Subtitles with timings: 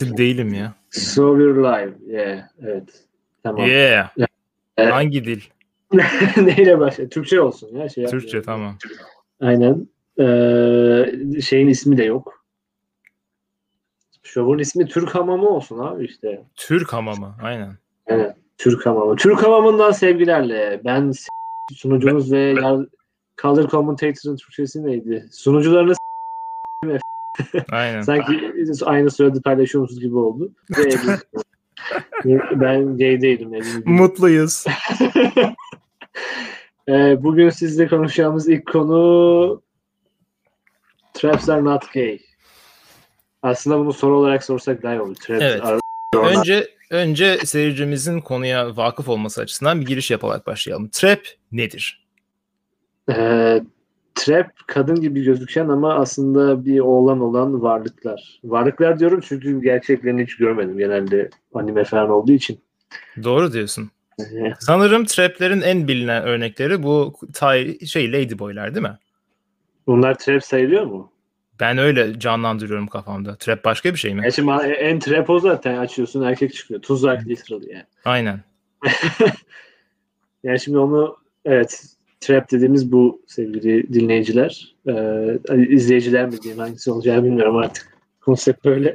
[0.00, 0.74] değilim ya.
[0.90, 2.12] So we're live.
[2.18, 2.48] Yeah.
[2.62, 3.04] Evet.
[3.42, 3.66] Tamam.
[3.66, 4.10] Yeah.
[4.76, 4.92] Evet.
[4.92, 5.40] Hangi dil?
[6.36, 7.08] Neyle başla?
[7.08, 7.88] Türkçe olsun ya.
[7.88, 8.78] Şey Türkçe yapmayalım.
[9.40, 9.50] tamam.
[9.50, 9.88] Aynen.
[10.18, 12.44] Ee, şeyin ismi de yok.
[14.22, 16.44] Şovun ismi Türk Hamamı olsun abi işte.
[16.56, 17.34] Türk hamamı.
[17.42, 17.72] Aynen.
[18.06, 18.36] Evet.
[18.58, 19.16] Türk Hamamı.
[19.16, 20.80] Türk Hamamı'ndan sevgilerle.
[20.84, 21.12] Ben
[21.74, 22.86] sunucunuz ve yar-
[23.42, 25.28] Color Commentator'ın Türkçesi neydi?
[25.32, 25.98] Sunucularını s-
[27.70, 28.02] Aynen.
[28.02, 28.52] sanki
[28.84, 30.52] aynı sırada paylaşıyormuşuz gibi oldu.
[30.78, 30.90] Ve
[32.60, 33.82] ben gay değilim.
[33.84, 34.64] Mutluyuz.
[36.88, 39.62] Ee, bugün sizle konuşacağımız ilk konu
[41.14, 42.20] Traps are not gay.
[43.42, 45.14] Aslında bunu soru olarak sorsak daha iyi olur.
[45.14, 45.64] Traps Evet.
[45.64, 45.80] are
[46.14, 50.88] Önce önce seyircimizin konuya vakıf olması açısından bir giriş yaparak başlayalım.
[50.88, 51.20] Trap
[51.52, 52.06] nedir?
[53.10, 53.62] Ee,
[54.14, 58.40] trap kadın gibi gözüken ama aslında bir oğlan olan varlıklar.
[58.44, 62.60] Varlıklar diyorum çünkü gerçeklerini hiç görmedim genelde anime falan olduğu için.
[63.22, 63.90] Doğru diyorsun.
[64.20, 68.98] Ee, Sanırım traplerin en bilinen örnekleri bu tay şey ladyboylar değil mi?
[69.86, 71.10] Bunlar trap sayılıyor mu?
[71.60, 73.36] Ben öyle canlandırıyorum kafamda.
[73.36, 74.24] Trap başka bir şey mi?
[74.24, 76.82] Ya şimdi en trap o zaten açıyorsun erkek çıkıyor.
[76.82, 77.84] Tuzak literally yani.
[78.04, 78.40] Aynen.
[80.44, 81.84] Yani şimdi onu evet
[82.26, 84.74] trap dediğimiz bu sevgili dinleyiciler.
[84.88, 87.98] Ee, izleyiciler mi diyeyim hangisi olacağını bilmiyorum artık.
[88.20, 88.94] Konsept böyle.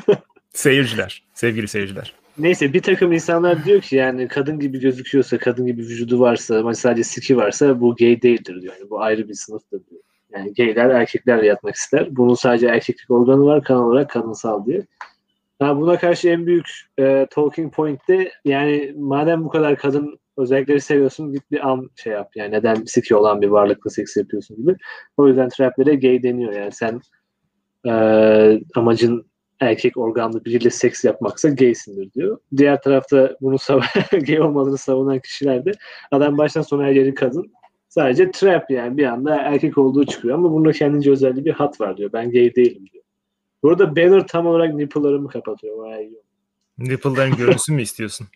[0.52, 1.22] Seyirciler.
[1.34, 2.14] Sevgili seyirciler.
[2.38, 6.74] Neyse bir takım insanlar diyor ki yani kadın gibi gözüküyorsa, kadın gibi vücudu varsa ama
[6.74, 8.74] sadece siki varsa bu gay değildir diyor.
[8.78, 10.00] Yani bu ayrı bir sınıftır diyor.
[10.34, 12.16] Yani gayler erkeklerle yatmak ister.
[12.16, 14.86] Bunun sadece erkeklik organı var, kan olarak kadınsal diye.
[15.58, 20.80] Ha, buna karşı en büyük e, talking point de yani madem bu kadar kadın özellikleri
[20.80, 22.30] seviyorsun git bir an şey yap.
[22.36, 24.76] Yani neden siki olan bir varlıkla seks yapıyorsun gibi.
[25.16, 26.52] O yüzden traplere gay deniyor.
[26.52, 27.00] Yani sen
[27.86, 27.92] e,
[28.74, 29.26] amacın
[29.60, 32.38] erkek organlı biriyle seks yapmaksa gaysindir diyor.
[32.56, 35.72] Diğer tarafta bunu sav- gay olmadığını savunan kişiler de
[36.10, 37.52] adam baştan sona her yeri kadın.
[37.88, 41.96] Sadece trap yani bir anda erkek olduğu çıkıyor ama bunda kendince özelliği bir hat var
[41.96, 42.10] diyor.
[42.12, 43.04] Ben gay değilim diyor.
[43.62, 45.76] Burada banner tam olarak nipple'larımı kapatıyor.
[45.76, 46.10] Vay.
[46.78, 48.26] Nipple'ların görüntüsü mü istiyorsun?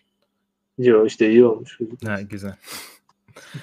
[0.77, 1.79] Yo işte iyi olmuş.
[2.05, 2.55] Ha, güzel.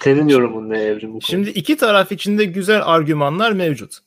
[0.00, 1.22] Senin yorumun ne evrim?
[1.22, 3.98] Şimdi iki taraf içinde güzel argümanlar mevcut.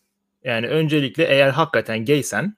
[0.44, 2.54] Yani öncelikle eğer hakikaten gaysen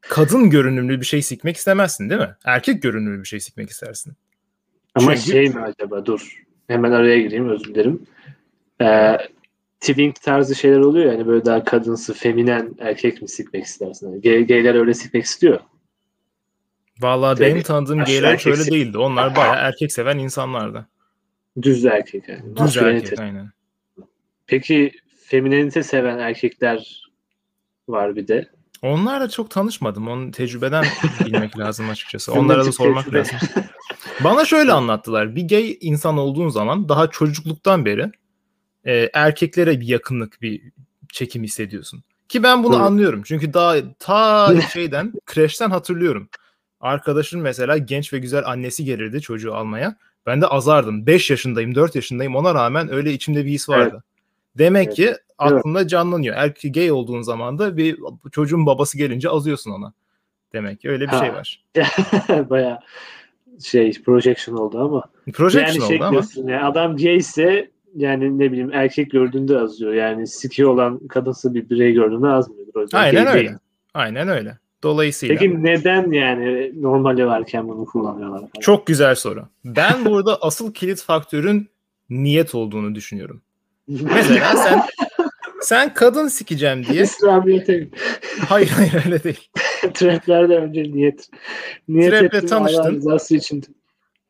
[0.00, 2.36] kadın görünümlü bir şey sikmek istemezsin değil mi?
[2.44, 4.12] Erkek görünümlü bir şey sikmek istersin.
[4.94, 6.42] Ama Çünkü- şey mi acaba dur.
[6.68, 8.02] Hemen araya gireyim özür dilerim.
[8.82, 9.16] Ee,
[9.80, 14.10] twink tarzı şeyler oluyor yani böyle daha kadınsı, feminen erkek mi sikmek istersin?
[14.12, 15.60] Yani gay, gayler öyle sikmek istiyor.
[17.00, 18.98] Vallahi benim tanıdığım erkek şöyle değildi.
[18.98, 20.88] Onlar bayağı erkek seven insanlardı.
[21.62, 22.42] Düz erkek yani.
[22.42, 23.04] Düz Maskülenite.
[23.04, 23.50] erkek aynen.
[24.46, 24.92] Peki
[25.26, 27.02] feminenite seven erkekler
[27.88, 28.48] var bir de.
[28.82, 30.08] Onlarla çok tanışmadım.
[30.08, 30.84] Onun tecrübeden
[31.26, 32.32] bilmek lazım açıkçası.
[32.32, 33.38] Onlara da sormak lazım.
[34.24, 35.36] Bana şöyle anlattılar.
[35.36, 38.10] Bir gay insan olduğun zaman daha çocukluktan beri
[38.84, 40.62] e, erkeklere bir yakınlık, bir
[41.12, 42.02] çekim hissediyorsun.
[42.28, 43.22] Ki ben bunu anlıyorum.
[43.22, 46.28] Çünkü daha ta şeyden, kreşten hatırlıyorum.
[46.80, 49.96] Arkadaşım mesela genç ve güzel annesi gelirdi çocuğu almaya.
[50.26, 51.06] Ben de azardım.
[51.06, 52.36] 5 yaşındayım, 4 yaşındayım.
[52.36, 54.02] Ona rağmen öyle içimde bir his vardı.
[54.58, 54.96] Demek Evet.
[54.96, 56.36] ki aklında canlanıyor.
[56.38, 57.98] Erkek gay olduğun zaman da bir
[58.32, 59.92] çocuğun babası gelince azıyorsun ona.
[60.52, 61.18] Demek ki öyle bir Ha.
[61.18, 61.64] şey var.
[62.50, 62.80] Baya
[63.64, 65.02] şey projection oldu ama.
[65.32, 66.12] Projection yani şey oldu ama.
[66.12, 69.92] diyorsun yani adam gay ise yani ne bileyim erkek gördüğünde azıyor.
[69.92, 72.72] Yani siki olan kadınsı bir birey gördüğünde azmıyordur.
[72.74, 73.48] O yüzden Aynen gay öyle.
[73.48, 73.58] değil.
[73.94, 74.58] Aynen öyle.
[74.82, 75.36] Dolayısıyla.
[75.36, 78.38] Peki neden yani normali varken bunu kullanıyorlar?
[78.38, 78.60] falan?
[78.60, 79.48] Çok güzel soru.
[79.64, 81.68] Ben burada asıl kilit faktörün
[82.10, 83.42] niyet olduğunu düşünüyorum.
[83.88, 84.82] Mesela sen
[85.60, 87.02] sen kadın sikeceğim diye.
[87.02, 87.88] İslamiyet'e
[88.48, 89.50] Hayır hayır öyle değil.
[89.94, 91.28] traplerde önce niyet.
[91.88, 93.36] Niyet Trap'le tanıştın.
[93.36, 93.64] İçin.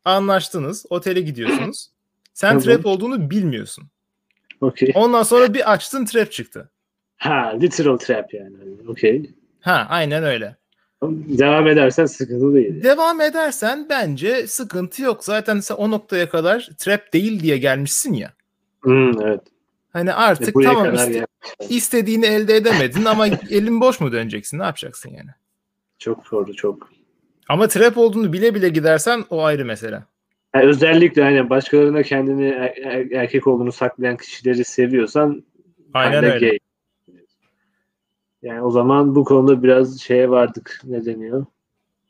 [0.04, 0.87] Anlaştınız.
[0.91, 1.91] Otele gidiyorsunuz.
[2.34, 2.62] Sen Tamam.
[2.62, 3.84] trap olduğunu bilmiyorsun.
[4.60, 4.92] Okey.
[4.94, 6.70] Ondan sonra bir açtın trap çıktı.
[7.16, 8.56] Ha literal trap yani.
[8.88, 9.31] Okey.
[9.60, 10.56] Ha aynen öyle.
[11.02, 12.82] Devam edersen sıkıntı değil.
[12.82, 15.25] Devam edersen bence sıkıntı yok.
[15.25, 18.32] Zaten sen o noktaya kadar trap değil diye gelmişsin ya.
[18.81, 19.40] Hmm, evet.
[19.93, 21.26] Hani E, artık buraya tamam iste-
[21.69, 24.58] istediğini elde edemedin ama elin boş mu döneceksin?
[24.58, 25.31] Ne yapacaksın yani?
[25.99, 26.90] Çok doğru çok.
[27.49, 30.02] Ama trap olduğunu bile bile gidersen o ayrı mesele.
[30.55, 35.43] Yani özellikle hani başkalarına kendini er- er- erkek olduğunu saklayan kişileri seviyorsan
[35.94, 36.49] Aynen öyle.
[36.49, 36.58] gay.
[38.43, 40.81] Yani o zaman bu konuda biraz şeye vardık.
[40.85, 41.46] Ne deniyor?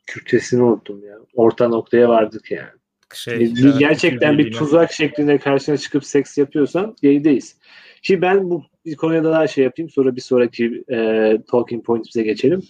[0.07, 1.19] Kürtçesini unuttum ya.
[1.35, 2.69] Orta noktaya vardık yani.
[3.15, 7.57] Şey, evet, gerçekten bir tuzak şeklinde karşına çıkıp seks yapıyorsan gaydeyiz.
[8.03, 8.63] Ki ben bu
[8.99, 12.63] konuya daha şey yapayım sonra bir sonraki e, talking point'imize geçelim.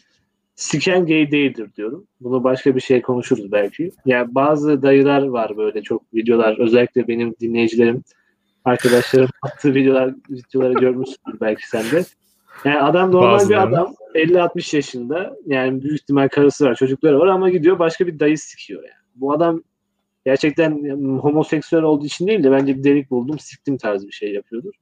[0.54, 2.06] siken gay değildir diyorum.
[2.20, 3.90] Bunu başka bir şey konuşuruz belki.
[4.06, 8.02] Yani bazı dayılar var böyle çok videolar özellikle benim dinleyicilerim
[8.64, 12.04] arkadaşlarım attığı videolar videoları görmüşsündür belki sen de.
[12.64, 13.70] Yani adam normal Bazılarını.
[13.70, 18.20] bir adam 50-60 yaşında yani büyük ihtimal karısı var çocukları var ama gidiyor başka bir
[18.20, 18.92] dayı sikiyor yani.
[19.14, 19.62] Bu adam
[20.24, 24.74] gerçekten homoseksüel olduğu için değil de bence bir delik buldum siktim tarzı bir şey yapıyordur.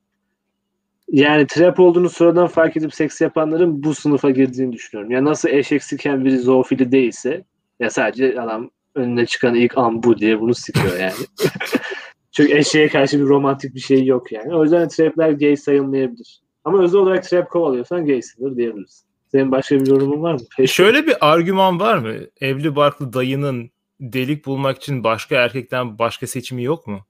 [1.12, 5.10] Yani trap olduğunu sonradan fark edip seks yapanların bu sınıfa girdiğini düşünüyorum.
[5.10, 7.44] Ya nasıl eşek siken biri zoofili değilse
[7.80, 11.12] ya sadece adam önüne çıkan ilk an bu diye bunu sikiyor yani.
[12.32, 14.54] Çünkü eşeğe karşı bir romantik bir şey yok yani.
[14.54, 16.45] O yüzden trapler gay sayılmayabilir.
[16.66, 19.04] Ama özel olarak trap kovalıyorsan gaysindir diyebiliriz.
[19.32, 20.40] Senin başka bir yorumun var mı?
[20.58, 22.14] E şöyle bir argüman var mı?
[22.40, 23.70] Evli barklı dayının
[24.00, 27.00] delik bulmak için başka erkekten başka seçimi yok mu?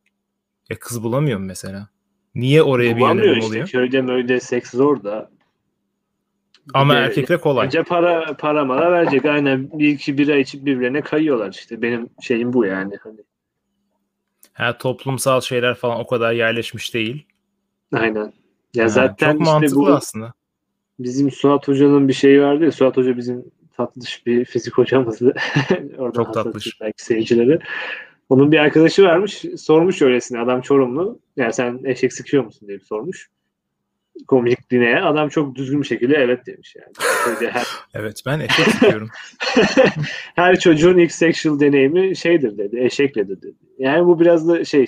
[0.71, 1.89] Ya kız bulamıyor mu mesela?
[2.35, 3.51] Niye oraya bir Bulamıyor yönelim işte.
[3.51, 3.69] oluyor?
[3.69, 5.31] Köyde möyde seks zor da.
[6.75, 7.67] Ama Bir erkekle kolay.
[7.67, 9.25] Önce para para mara verecek.
[9.25, 11.83] Aynen bir iki bira içip birbirine kayıyorlar işte.
[11.83, 12.97] Benim şeyim bu yani.
[13.03, 13.19] Hani,
[14.53, 17.27] Ha, toplumsal şeyler falan o kadar yerleşmiş değil.
[17.93, 18.33] aynen.
[18.77, 20.33] Ya Ha, zaten çok işte mantıklı bu aslında.
[20.99, 22.73] bizim Suat Hoca'nın bir şeyi vardı ya.
[22.73, 23.45] Suat Hoca bizim
[23.77, 25.35] tatlış bir fizik hocamızdı.
[25.99, 26.81] Oradan Çok tatlış.
[26.81, 27.59] Belki seyircileri.
[28.29, 29.45] Onun bir arkadaşı varmış.
[29.59, 30.41] Sormuş öylesine.
[30.41, 31.19] Adam Çorumlu.
[31.37, 33.31] Yani sen eşek sikiyor musun diye sormuş.
[34.29, 35.03] Komikliğine.
[35.03, 36.93] Adam çok düzgün bir şekilde evet demiş yani.
[37.53, 39.09] Her, Evet ben eşek istiyorum.
[40.35, 42.81] her çocuğun ilk sexual deneyimi şeydir dedi.
[42.81, 43.57] Eşekledir dedi.
[43.79, 44.87] Yani bu biraz da şey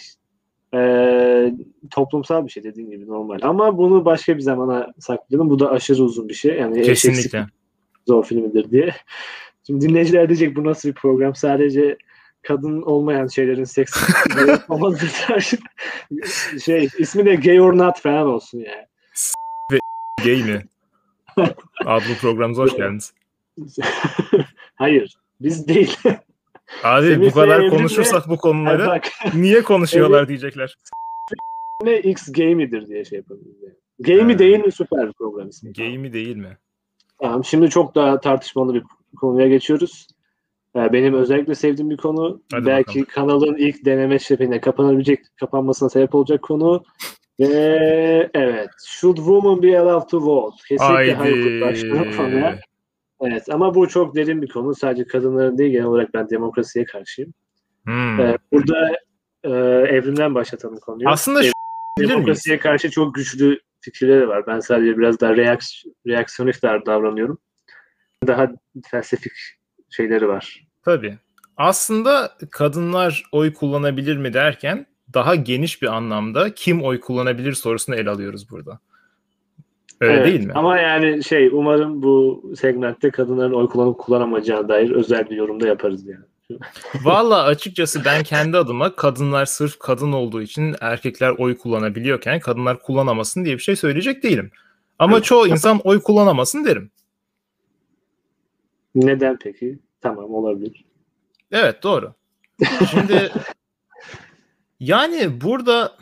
[0.75, 1.53] e,
[1.91, 3.39] toplumsal bir şey dediğin gibi normal.
[3.43, 5.51] Ama bunu başka bir zamana saklayalım.
[5.51, 6.57] Bu da aşırı uzun bir şey.
[6.57, 7.47] Yani Kesinlikle.
[8.07, 8.95] zor filmidir diye.
[9.67, 11.35] Şimdi dinleyiciler diyecek bu nasıl bir program?
[11.35, 11.97] Sadece
[12.43, 13.93] kadın olmayan şeylerin seks
[16.65, 18.87] şey ismi de Gay or Not falan olsun yani.
[20.25, 20.63] Gay mi?
[21.87, 23.13] Adlı programımıza hoş geldiniz.
[24.75, 25.19] Hayır.
[25.41, 25.97] Biz değil.
[26.85, 29.05] Abi Semih bu kadar konuşursak bu Hayır, konuları bak
[29.35, 30.77] niye konuşuyorlar diyecekler.
[31.85, 33.57] ne X gay midir diye şey yapabiliriz.
[33.63, 34.23] Yani.
[34.23, 34.39] Mi Ha.
[34.39, 35.73] değil mi süper program ismi.
[35.73, 36.57] Gay mi değil mi?
[37.21, 38.83] Tamam, şimdi çok daha tartışmalı bir
[39.17, 40.07] konuya geçiyoruz.
[40.77, 42.43] Ee, Benim özellikle sevdiğim bir konu.
[42.53, 43.07] Hadi Belki bakalım.
[43.15, 46.83] kanalın ilk deneme şefine kapanabilecek, kapanmasına sebep olacak konu.
[47.41, 48.69] Ve evet.
[48.87, 50.57] Should women be allowed to vote?
[50.69, 52.59] Kesinlikle hayır konuya.
[53.21, 54.75] Evet ama bu çok derin bir konu.
[54.75, 57.35] Sadece kadınların değil genel olarak ben demokrasiye karşıyım.
[57.85, 58.21] Hmm.
[58.21, 58.97] Ee, burada
[59.45, 59.51] e,
[59.97, 61.09] evrimden başlatalım konuyu.
[61.09, 61.53] Aslında şu
[61.99, 62.11] bilir miyiz?
[62.11, 64.47] Demokrasiye karşı çok güçlü fikirleri var.
[64.47, 67.39] Ben sadece biraz daha reaks reaksiyonist davranıyorum.
[68.27, 68.51] Daha
[68.91, 69.33] felsefik
[69.91, 70.67] şeyleri var.
[70.85, 71.19] Tabii.
[71.57, 78.11] Aslında kadınlar oy kullanabilir mi derken daha geniş bir anlamda kim oy kullanabilir sorusunu ele
[78.11, 78.81] alıyoruz burada.
[80.01, 80.53] Öyle Evet, değil mi?
[80.55, 86.07] Ama yani şey umarım bu segmentte kadınların oy kullanıp kullanamayacağına dair özel bir yorumda yaparız
[86.07, 86.25] yani.
[87.05, 93.45] Valla açıkçası ben kendi adıma kadınlar sırf kadın olduğu için erkekler oy kullanabiliyorken kadınlar kullanamasın
[93.45, 94.51] diye bir şey söyleyecek değilim.
[94.99, 96.91] Ama çoğu insan oy kullanamasın derim.
[98.95, 99.79] Neden peki?
[100.01, 100.85] Tamam olabilir.
[101.53, 102.15] Evet doğru.
[102.91, 103.33] Şimdi
[104.81, 105.93] yani burada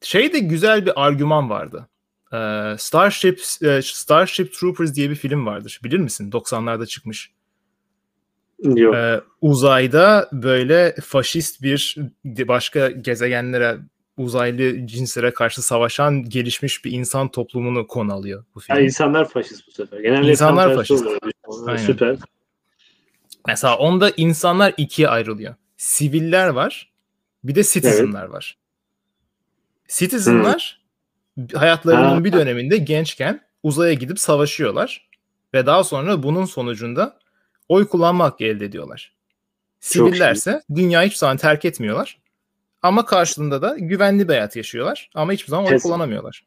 [0.00, 1.88] şey de güzel bir argüman vardı.
[2.34, 5.80] Ee, Starship e, Starship Troopers diye bir film vardır.
[5.84, 6.30] Bilir misin?
[6.30, 7.30] 90'larda çıkmış.
[8.62, 8.94] Yok.
[8.94, 11.96] Ee, uzayda böyle faşist bir
[12.48, 13.78] başka gezegenlere
[14.16, 18.76] uzaylı cinslere karşı savaşan gelişmiş bir insan toplumunu konu alıyor bu film.
[18.76, 20.00] Ha, insanlar faşist bu sefer.
[20.00, 21.06] Genelde İnsanlar faşist.
[21.06, 21.78] oluyor.
[21.78, 22.16] Süper.
[23.46, 25.54] Mesela onda insanlar ikiye ayrılıyor.
[25.76, 26.92] Siviller var,
[27.44, 28.58] bir de citizenlar var.
[29.88, 30.83] Citizenlar
[31.54, 32.24] hayatlarının Ha.
[32.24, 35.08] bir döneminde gençken uzaya gidip savaşıyorlar
[35.54, 37.18] ve daha sonra bunun sonucunda
[37.68, 39.14] oy kullanma hakkı elde ediyorlar.
[39.80, 42.18] Sivillerse dünyayı hiçbir zaman terk etmiyorlar.
[42.82, 45.82] Ama karşılığında da güvenli bir hayat yaşıyorlar ama hiçbir zaman oy Peasant.
[45.82, 46.44] kullanamıyorlar.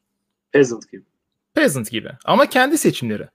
[0.52, 1.04] Peasant gibi.
[1.54, 2.10] Peasant gibi.
[2.26, 3.28] Ama kendi seçimleri.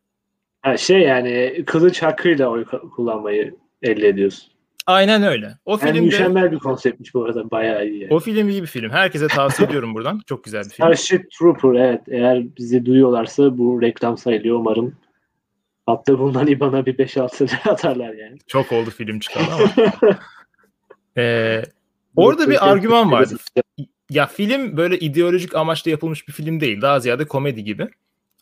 [0.63, 2.65] Ha, şey yani kılıç hakkıyla oy
[2.97, 4.52] kullanmayı elde ediyorsun.
[4.87, 5.59] Aynen öyle.
[5.65, 7.51] O Yani filmde mükemmel bir konseptmiş bu arada.
[7.51, 8.03] Bayağı iyi.
[8.03, 8.15] Yani.
[8.15, 8.91] o film iyi bir film.
[8.91, 10.21] Herkese tavsiye ediyorum buradan.
[10.27, 10.75] Çok güzel bir film.
[10.75, 12.01] Starship Trooper evet.
[12.09, 14.97] Eğer bizi duyuyorlarsa bu reklam sayılıyor umarım.
[15.87, 18.39] Hatta bundan IBAN'a bir 5-6 lira atarlar yani.
[18.47, 19.93] Çok oldu film çıkalı ama.
[21.17, 21.63] Ee,
[22.17, 23.37] Orada bir argüman vardı.
[24.11, 26.81] ya film böyle ideolojik amaçla yapılmış bir film değil.
[26.81, 27.89] Daha ziyade komedi gibi.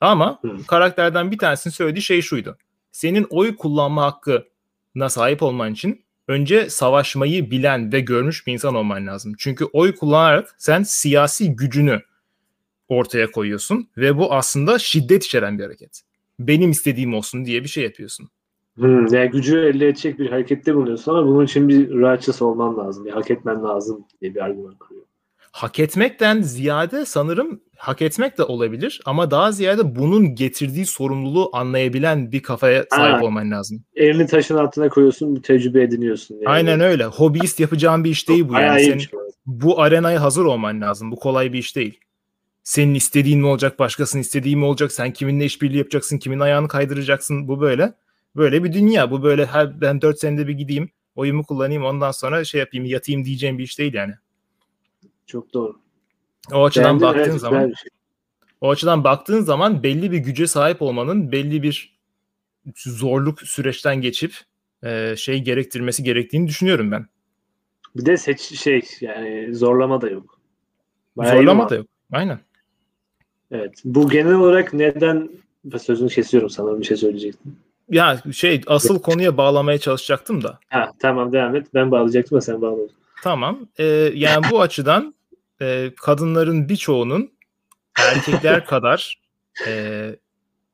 [0.00, 0.56] Ama Hı.
[0.66, 2.58] karakterden bir tanesinin söylediği şey şuydu.
[2.92, 9.06] Senin oy kullanma hakkına sahip olman için önce savaşmayı bilen ve görmüş bir insan olman
[9.06, 9.32] lazım.
[9.38, 12.00] Çünkü oy kullanarak sen siyasi gücünü
[12.88, 16.02] ortaya koyuyorsun ve bu aslında şiddet içeren bir hareket.
[16.38, 18.28] Benim istediğim olsun diye bir şey yapıyorsun.
[18.76, 23.04] Hmm, yani gücü elde edecek bir harekette bulunuyorsun ama bunun için bir righteous olman lazım.
[23.04, 25.06] Bir hak etmen lazım diye bir argüman kuruyor.
[25.52, 32.32] Hak etmekten ziyade sanırım hak etmek de olabilir ama daha ziyade bunun getirdiği sorumluluğu anlayabilen
[32.32, 33.24] bir kafaya sahip Ha.
[33.26, 33.84] olman lazım.
[33.94, 36.34] Elini taşın altına koyuyorsun, bir tecrübe ediniyorsun.
[36.34, 36.48] Yani.
[36.48, 37.04] Aynen öyle.
[37.04, 38.84] Hobbyist yapacağın bir iş değil bu yani.
[38.84, 39.20] Senin bu.
[39.46, 41.10] bu arenaya hazır olman lazım.
[41.12, 42.00] Bu kolay bir iş değil.
[42.62, 44.92] Senin istediğin mi olacak, başkasının istediği mi olacak?
[44.92, 47.48] Sen kiminle işbirliği yapacaksın, kimin ayağını kaydıracaksın?
[47.48, 47.92] Bu böyle.
[48.36, 49.10] Böyle bir dünya.
[49.10, 53.24] Bu böyle her ben 4 senede bir gideyim, oyumu kullanayım, ondan sonra şey yapayım, yatayım
[53.24, 54.14] diyeceğim bir iş değil yani.
[55.30, 55.76] Çok doğru.
[56.52, 57.90] O açıdan Beğendim, baktığın evet, zaman şey.
[58.60, 61.98] o açıdan baktığın zaman belli bir güce sahip olmanın belli bir
[62.76, 64.34] zorluk süreçten geçip
[64.84, 67.06] e, şey gerektirmesi gerektiğini düşünüyorum ben.
[67.96, 70.38] Bir de seç şey yani zorlama da yok.
[71.16, 71.86] Bayağı Zorlama ama- da yok.
[72.12, 72.40] Aynen.
[73.50, 73.82] Evet.
[73.84, 75.30] Bu genel olarak neden
[75.78, 77.56] sözünü kesiyorum sanırım bir şey söyleyecektim.
[77.88, 80.58] Ya şey asıl konuya bağlamaya çalışacaktım da.
[80.68, 81.66] Ha tamam devam et.
[81.74, 82.90] Ben bağlayacaktım ama sen bağladın.
[83.22, 83.68] Tamam.
[83.78, 83.84] Ee,
[84.14, 85.14] yani bu açıdan
[85.62, 87.30] e, kadınların birçoğunun
[87.98, 89.20] erkekler kadar
[89.66, 90.16] e,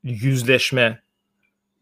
[0.02, 1.02] yüzleşme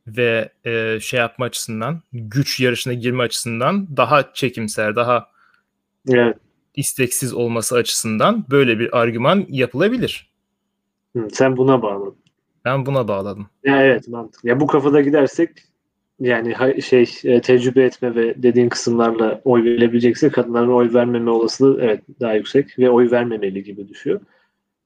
[0.07, 5.31] ve e, şey yapma açısından, güç yarışına girme açısından daha çekimser, daha
[6.09, 6.37] Evet.
[6.75, 10.31] isteksiz olması açısından böyle bir argüman yapılabilir.
[11.17, 12.17] Hı, sen buna bağladın.
[12.65, 13.47] Ben buna bağladım.
[13.65, 14.49] Ya evet mantıklı.
[14.49, 15.51] Ya bu kafada gidersek
[16.21, 22.01] yani şey e, tecrübe etme ve dediğin kısımlarla oy verilebilecekse kadınların oy vermeme olasılığı evet
[22.21, 24.21] daha yüksek ve oy vermemeli gibi düşüyor.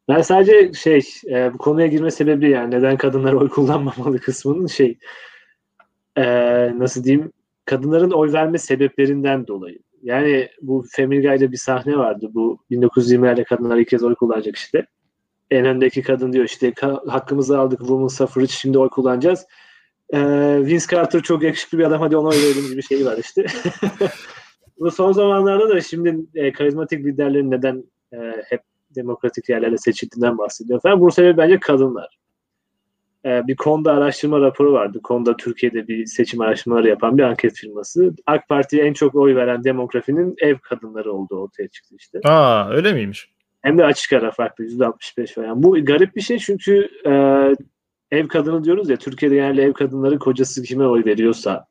[0.08, 4.98] Ben sadece şey e, bu konuya girme sebebi yani neden kadınlar oy kullanmamalı kısmının şey
[6.16, 6.24] e,
[6.78, 7.32] nasıl diyeyim
[7.64, 9.78] kadınların oy verme sebeplerinden dolayı.
[10.02, 12.30] Yani bu Family bir sahne vardı.
[12.34, 14.86] Bu 1920'lerde kadınlar ilk kez oy kullanacak işte.
[15.50, 19.46] En öndeki kadın diyor işte "Ka- hakkımızı aldık woman suffrage şimdi oy kullanacağız.
[20.12, 23.18] Ee, Vince Carter çok yakışıklı bir adam hadi ona oy verelim gibi bir şey var
[23.18, 23.46] işte.
[24.78, 28.16] Bu son zamanlarda da şimdi e, karizmatik liderlerin neden e,
[28.48, 28.60] hep
[28.94, 31.00] demokratik yerlerde seçildiğinden bahsediyor falan.
[31.00, 32.18] Bunun sebebi bence kadınlar.
[33.24, 35.00] E, bir konuda araştırma raporu vardı.
[35.02, 38.14] Konuda Türkiye'de bir seçim araştırmaları yapan bir anket firması.
[38.26, 42.20] AK Parti'ye en çok oy veren demografinin ev kadınları olduğu ortaya çıktı işte.
[42.24, 43.30] Aa öyle miymiş?
[43.62, 45.62] Hem de açık ara farklı %65 falan.
[45.62, 47.12] Bu garip bir şey çünkü e,
[48.10, 51.66] ev kadını diyoruz ya Türkiye'de genelde ev kadınları kocası kime oy veriyorsa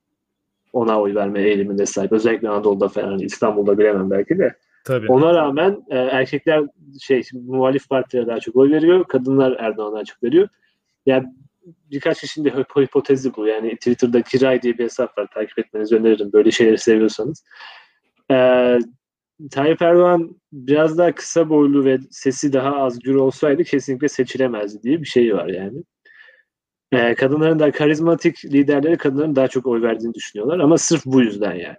[0.74, 2.12] ona oy verme eğiliminde sahip.
[2.12, 4.56] Özellikle Anadolu'da falan hani İstanbul'da bilemem belki de.
[4.84, 5.12] Tabii.
[5.12, 6.64] Ona rağmen e, erkekler
[7.02, 9.04] şey muhalif partilere daha çok oy veriyor.
[9.04, 10.48] Kadınlar Erdoğan'a daha çok veriyor.
[11.06, 11.26] Yani
[11.92, 13.48] birkaç kişinin de hip- hipotezi bu.
[13.48, 15.28] Yani Twitter'da Kiray diye bir hesap var.
[15.34, 16.34] Takip etmenizi öneririm.
[16.34, 17.44] Böyle şeyleri seviyorsanız.
[18.32, 18.78] Ee,
[19.52, 25.02] Tayyip Erdoğan biraz daha kısa boylu ve sesi daha az gür olsaydı kesinlikle seçilemezdi diye
[25.02, 25.84] bir şey var yani.
[26.92, 31.54] Ee, kadınların da karizmatik liderleri kadınların daha çok oy verdiğini düşünüyorlar ama sırf bu yüzden
[31.56, 31.78] yani.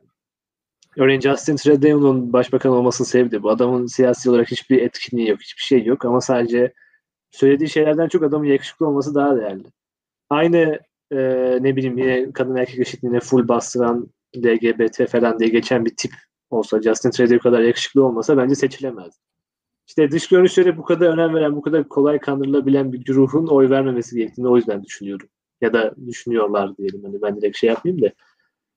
[0.96, 3.50] Örneğin Justin Trudeau'nun başbakan olmasının sebebi de bu.
[3.50, 6.72] Adamın siyasi olarak hiçbir etkinliği yok, hiçbir şey yok ama sadece
[7.30, 9.64] söylediği şeylerden çok adamın yakışıklı olması daha değerli.
[10.30, 10.80] Aynı
[11.12, 11.18] e,
[11.60, 16.12] ne bileyim yine kadın erkek eşitliğine full bastıran LGBT falan diye geçen bir tip
[16.50, 19.14] olsa Justin Trudeau kadar yakışıklı olmasa bence seçilemez.
[19.88, 24.16] İşte dış görünüşlere bu kadar önem veren, bu kadar kolay kandırılabilen bir güruhun oy vermemesi
[24.16, 25.28] gerektiğini o yüzden düşünüyorum.
[25.60, 27.04] Ya da düşünüyorlar diyelim.
[27.04, 28.12] Hani ben direkt şey yapmayayım da.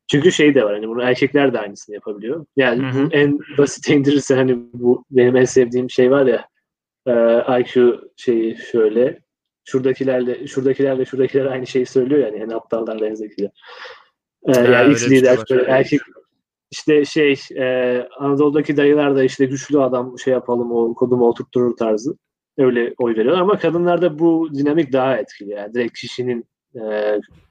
[0.08, 2.46] Çünkü şey de var hani bunu erkekler de aynısını yapabiliyor.
[2.56, 3.10] Yani Hı hı.
[3.12, 6.48] en basit indirirse hani bu benim en sevdiğim şey var ya
[7.08, 9.20] e, IQ şeyi şöyle
[9.66, 13.52] şuradakilerle şuradakilerle şuradakiler aynı şeyi söylüyor yani en aptallarla en zekiler.
[14.48, 16.02] E, yani şey lider şöyle erkek
[16.72, 22.18] işte şey e, Anadolu'daki dayılar da işte güçlü adam şey yapalım o kodumu oturtturur tarzı
[22.58, 26.82] öyle oy veriyorlar ama kadınlarda bu dinamik daha etkili yani direkt kişinin e,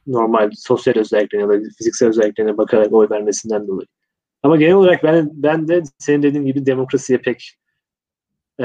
[0.06, 3.86] normal sosyal özelliklerine ya da fiziksel özelliklerine bakarak oy vermesinden dolayı.
[4.42, 7.56] Ama genel olarak ben ben de senin dediğin gibi demokrasiye pek
[8.58, 8.64] e,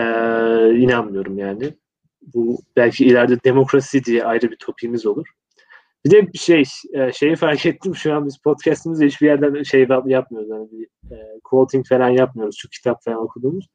[0.75, 1.73] inanmıyorum yani.
[2.33, 5.27] Bu belki ileride demokrasi diye ayrı bir topimiz olur.
[6.05, 9.87] Bir de bir şey e, şeyi fark ettim şu an biz podcastımızda hiçbir yerden şey
[10.05, 10.49] yapmıyoruz.
[10.49, 12.57] Yani bir e, quoting falan yapmıyoruz.
[12.57, 13.69] Şu kitap falan okuduğumuz.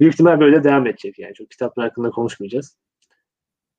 [0.00, 1.34] Büyük ihtimal böyle devam edecek yani.
[1.34, 2.76] Çok kitaplar hakkında konuşmayacağız.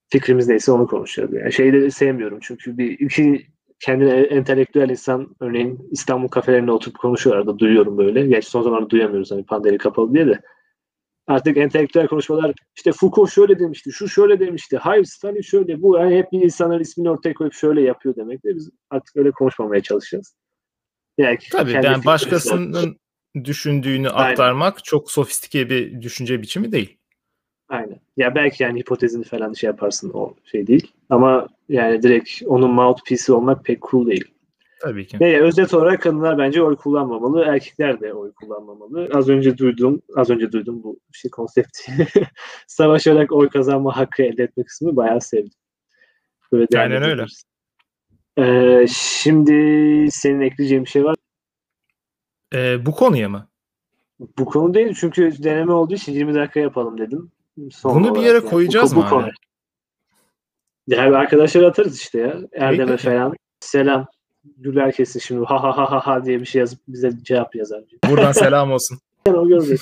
[0.10, 1.34] Fikrimiz neyse onu konuşacağız.
[1.34, 3.48] Yani şeyi sevmiyorum çünkü bir iki
[3.80, 8.28] kendine entelektüel insan örneğin İstanbul kafelerinde oturup konuşuyorlar da duyuyorum böyle.
[8.28, 10.42] Gerçi son zamanlarda duyamıyoruz hani pandemi kapalı diye de.
[11.27, 16.17] Artık entelektüel konuşmalar işte Foucault şöyle demişti, şu şöyle demişti, hayır Stalin şöyle, bu yani
[16.17, 20.36] hep bir insanların ismini ortaya koyup şöyle yapıyor demek de biz artık öyle konuşmamaya çalışacağız.
[21.17, 22.98] Yani Tabii yani başkasının
[23.44, 24.32] düşündüğünü Aynen.
[24.32, 26.98] aktarmak çok sofistike bir düşünce biçimi değil.
[27.70, 28.00] Aynen.
[28.17, 30.91] Ya belki yani hipotezini falan şey yaparsın o şey değil.
[31.10, 34.35] Ama yani direkt onun mouthpiece'i olmak pek cool değil.
[34.82, 35.17] Tabii ki.
[35.20, 37.44] Ne, özet olarak kadınlar bence oy kullanmamalı.
[37.44, 39.10] Erkekler de oy kullanmamalı.
[39.13, 42.08] Az önce duydum, az önce duydum bu şey konsepti.
[42.67, 45.51] Savaşarak oy kazanma hakkı elde etme kısmını bayağı sevdim.
[46.51, 47.25] Böyle Aynen öyle.
[48.38, 49.51] Ee, şimdi
[50.12, 51.15] senin ekleyeceğin bir şey var.
[52.53, 53.48] Ee, bu konuya mı?
[54.20, 57.32] Bu konu değil çünkü deneme olduğu için 20 dakika yapalım dedim.
[57.72, 58.46] Son Bunu bir yere yani.
[58.46, 59.32] koyacağız bu, mı bu abi?
[60.88, 62.38] Ya arkadaşlar atarız işte ya.
[62.53, 63.36] Erdem'e falan.
[63.60, 64.08] Selam.
[64.58, 67.84] Güler kesin şimdi ha ha ha ha ha diye bir şey yazıp bize cevap yazar.
[68.10, 69.00] Buradan selam olsun.
[69.28, 69.80] o görecek.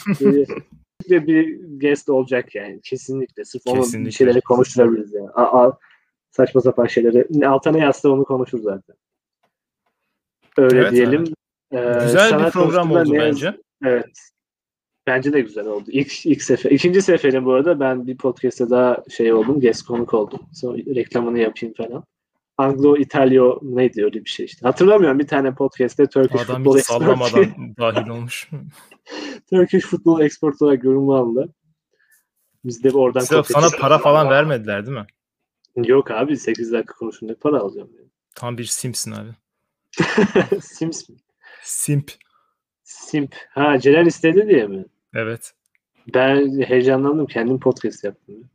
[1.09, 2.81] bir, bir guest olacak yani.
[2.83, 3.45] Kesinlikle.
[3.45, 3.97] Sırf Kesinlikle.
[3.97, 5.29] onu bir şeyleri konuşturabiliriz yani.
[5.33, 5.71] Aa,
[6.31, 7.47] saçma sapan şeyleri.
[7.47, 8.95] Altına yazsa onu konuşur zaten.
[10.57, 11.23] Öyle evet, diyelim.
[11.71, 13.45] Ee, güzel bir program oldu bence.
[13.45, 13.55] Yaz...
[13.83, 14.19] Evet.
[15.07, 15.85] Bence de güzel oldu.
[15.87, 16.71] İlk, ilk sefer.
[16.71, 19.59] İkinci seferim bu arada ben bir podcast'te daha şey oldum.
[19.59, 20.39] Guest konuk oldum.
[20.53, 22.03] Sonra reklamını yapayım falan.
[22.57, 24.65] Anglo İtalyo neydi öyle bir şey işte.
[24.67, 27.01] Hatırlamıyorum bir tane podcast'te Turkish Adam Football Expert.
[27.01, 28.49] sallamadan dahil olmuş.
[29.49, 31.53] Turkish Football Expert olarak yorumlu aldı.
[32.65, 35.05] Biz de oradan Size sana para falan vermediler değil mi?
[35.87, 38.07] Yok abi 8 dakika konuşun ne para alacağım yani.
[38.35, 39.29] Tam bir simsin abi.
[40.61, 41.15] Sims mi?
[41.63, 42.11] Simp.
[42.83, 43.35] Simp.
[43.49, 44.85] Ha Celal istedi diye mi?
[45.13, 45.53] Evet.
[46.13, 47.25] Ben heyecanlandım.
[47.25, 48.49] Kendim podcast yaptım.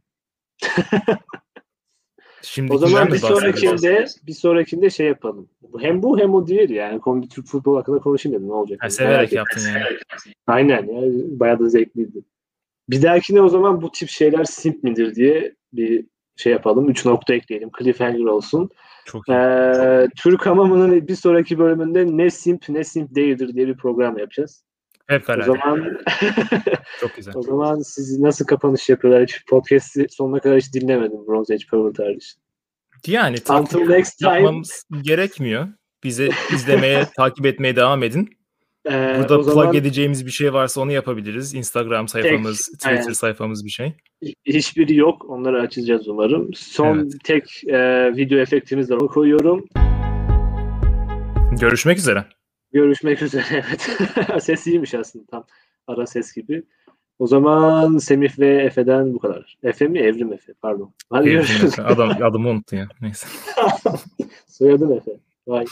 [2.43, 5.49] Şimdi o zaman bir sonrakinde bir sonrakinde şey yapalım.
[5.81, 7.01] Hem bu hem o diğer yani.
[7.01, 8.49] Kombi Türk futbol hakkında konuşayım dedim.
[8.49, 8.79] Ne olacak?
[8.83, 9.99] Ha, severek yaptın yani.
[10.47, 11.03] Aynen ya.
[11.41, 12.19] Bayağı da zevkliydi.
[12.89, 16.91] Bir dahakine o zaman bu tip şeyler simp midir diye bir şey yapalım.
[16.91, 17.71] Üç nokta ekleyelim.
[17.79, 18.71] Cliffhanger olsun.
[19.05, 19.33] Çok iyi.
[19.33, 24.65] Ee, Türk hamamının bir sonraki bölümünde ne simp ne simp değildir diye bir program yapacağız.
[25.09, 25.99] Hep O zaman
[27.01, 27.35] çok güzel.
[27.37, 29.23] o zaman siz nasıl kapanış yapıyorlar?
[29.23, 32.21] Hiç podcast'i sonuna kadar hiç dinlemedim Bronze Age Power tarih.
[33.07, 34.35] Yani Until next time.
[34.35, 35.69] yapmamız gerekmiyor.
[36.05, 38.39] Bizi izlemeye, takip etmeye devam edin.
[38.87, 41.55] Ee, Burada plug zaman, edeceğimiz bir şey varsa onu yapabiliriz.
[41.55, 43.13] Instagram sayfamız, tek, Twitter aynen.
[43.13, 43.93] sayfamız bir şey.
[44.47, 45.25] Hiçbiri yok.
[45.29, 46.55] Onları açacağız umarım.
[46.55, 47.13] Son evet.
[47.25, 47.79] tek e,
[48.17, 49.65] video efektimiz de koyuyorum.
[51.61, 52.25] Görüşmek üzere.
[52.73, 53.45] Görüşmek üzere
[54.31, 54.43] evet.
[54.43, 55.45] ses iyiymiş aslında tam
[55.87, 56.63] ara ses gibi.
[57.19, 59.59] O zaman Semih ve Efe'den bu kadar.
[59.63, 59.99] Efe mi?
[59.99, 60.55] Evrim Efe.
[60.63, 60.93] Pardon.
[61.11, 61.79] Hadi görüşürüz.
[61.79, 62.89] Adam, adımı unuttu ya.
[63.01, 63.27] Neyse.
[64.47, 65.19] Soyadın Efe.
[65.47, 65.65] Vay.